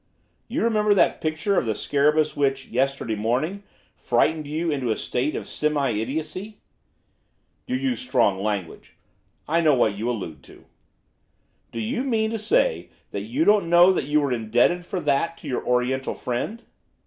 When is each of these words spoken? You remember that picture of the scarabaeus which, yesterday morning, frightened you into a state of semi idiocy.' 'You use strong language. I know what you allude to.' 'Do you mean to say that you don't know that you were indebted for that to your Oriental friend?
You 0.47 0.63
remember 0.63 0.95
that 0.95 1.21
picture 1.21 1.59
of 1.59 1.67
the 1.67 1.75
scarabaeus 1.75 2.35
which, 2.35 2.65
yesterday 2.69 3.13
morning, 3.13 3.61
frightened 3.95 4.47
you 4.47 4.71
into 4.71 4.89
a 4.89 4.97
state 4.97 5.35
of 5.35 5.47
semi 5.47 5.91
idiocy.' 5.91 6.57
'You 7.67 7.75
use 7.75 7.99
strong 8.01 8.41
language. 8.41 8.95
I 9.47 9.61
know 9.61 9.75
what 9.75 9.95
you 9.95 10.09
allude 10.09 10.41
to.' 10.41 10.65
'Do 11.71 11.79
you 11.79 12.03
mean 12.03 12.31
to 12.31 12.39
say 12.39 12.89
that 13.11 13.25
you 13.25 13.45
don't 13.45 13.69
know 13.69 13.93
that 13.93 14.05
you 14.05 14.21
were 14.21 14.33
indebted 14.33 14.87
for 14.87 14.99
that 15.01 15.37
to 15.37 15.47
your 15.47 15.63
Oriental 15.63 16.15
friend? 16.15 16.63